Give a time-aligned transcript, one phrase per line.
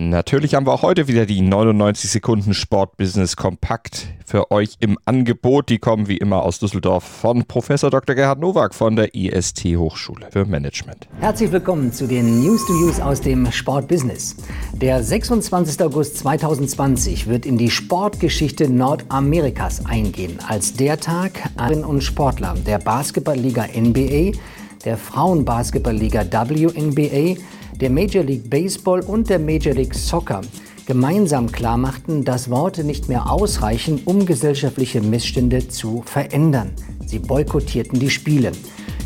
[0.00, 5.70] Natürlich haben wir auch heute wieder die 99 Sekunden Sportbusiness kompakt für euch im Angebot.
[5.70, 8.14] Die kommen wie immer aus Düsseldorf von Professor Dr.
[8.14, 11.08] Gerhard Nowak von der IST Hochschule für Management.
[11.18, 14.36] Herzlich willkommen zu den News to Use aus dem Sportbusiness.
[14.72, 15.82] Der 26.
[15.82, 22.78] August 2020 wird in die Sportgeschichte Nordamerikas eingehen, als der Tag an und Sportler der
[22.78, 24.38] Basketballliga NBA,
[24.84, 27.40] der Frauenbasketballliga WNBA,
[27.80, 30.40] der Major League Baseball und der Major League Soccer
[30.86, 36.72] gemeinsam klarmachten, dass Worte nicht mehr ausreichen, um gesellschaftliche Missstände zu verändern.
[37.04, 38.52] Sie boykottierten die Spiele.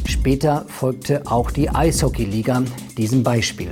[0.07, 2.63] Später folgte auch die Eishockeyliga
[2.97, 3.71] diesem Beispiel.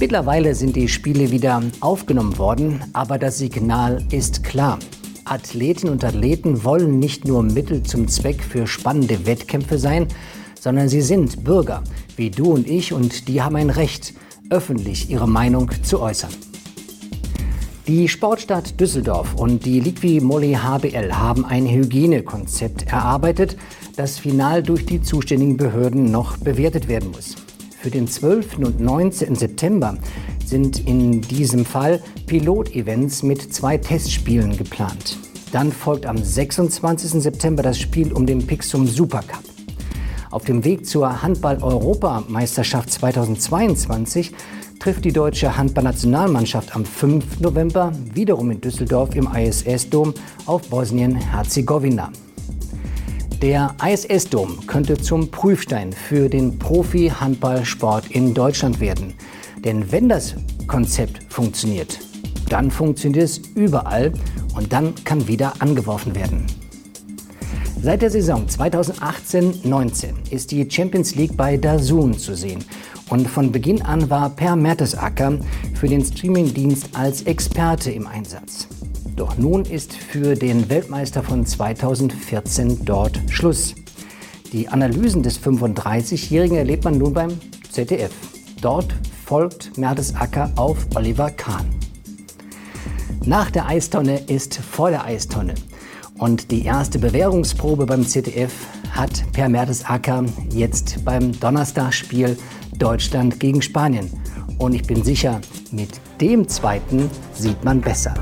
[0.00, 4.78] Mittlerweile sind die Spiele wieder aufgenommen worden, aber das Signal ist klar.
[5.24, 10.06] Athletinnen und Athleten wollen nicht nur Mittel zum Zweck für spannende Wettkämpfe sein,
[10.66, 11.84] sondern sie sind Bürger,
[12.16, 14.14] wie du und ich, und die haben ein Recht,
[14.50, 16.32] öffentlich ihre Meinung zu äußern.
[17.86, 23.56] Die Sportstadt Düsseldorf und die Liqui Moly HBL haben ein Hygienekonzept erarbeitet,
[23.94, 27.36] das final durch die zuständigen Behörden noch bewertet werden muss.
[27.78, 28.58] Für den 12.
[28.58, 29.36] und 19.
[29.36, 29.96] September
[30.44, 35.16] sind in diesem Fall Pilotevents mit zwei Testspielen geplant.
[35.52, 37.22] Dann folgt am 26.
[37.22, 39.45] September das Spiel um den Pixum Supercup.
[40.36, 44.32] Auf dem Weg zur Handball-Europameisterschaft 2022
[44.78, 47.40] trifft die deutsche Handballnationalmannschaft am 5.
[47.40, 50.12] November wiederum in Düsseldorf im ISS-Dom
[50.44, 52.12] auf Bosnien-Herzegowina.
[53.40, 59.14] Der ISS-Dom könnte zum Prüfstein für den Profi-Handballsport in Deutschland werden.
[59.64, 60.34] Denn wenn das
[60.66, 61.98] Konzept funktioniert,
[62.50, 64.12] dann funktioniert es überall
[64.54, 66.44] und dann kann wieder angeworfen werden.
[67.82, 72.64] Seit der Saison 2018-19 ist die Champions League bei DAZN zu sehen.
[73.10, 75.38] Und von Beginn an war Per Mertesacker
[75.74, 78.66] für den Streamingdienst als Experte im Einsatz.
[79.14, 83.74] Doch nun ist für den Weltmeister von 2014 dort Schluss.
[84.52, 87.38] Die Analysen des 35-Jährigen erlebt man nun beim
[87.70, 88.12] ZDF.
[88.60, 91.66] Dort folgt Mertesacker auf Oliver Kahn.
[93.24, 95.54] Nach der Eistonne ist vor der Eistonne.
[96.18, 98.52] Und die erste Bewährungsprobe beim ZDF
[98.90, 102.36] hat Per Mertesacker jetzt beim Donnerstagspiel
[102.78, 104.10] Deutschland gegen Spanien.
[104.58, 105.40] Und ich bin sicher,
[105.70, 108.14] mit dem zweiten sieht man besser.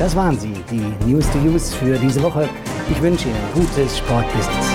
[0.00, 2.48] Das waren sie, die News to Use für diese Woche.
[2.90, 4.66] Ich wünsche Ihnen gutes Sportbusiness.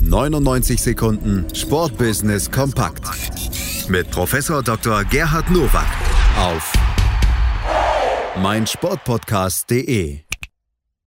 [0.00, 3.06] 99 Sekunden Sportbusiness kompakt
[3.88, 5.04] mit Professor Dr.
[5.04, 5.86] Gerhard Nowak
[6.36, 6.72] auf
[8.38, 10.27] meinsportpodcast.de